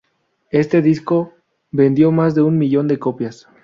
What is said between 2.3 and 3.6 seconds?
de un millón de copias.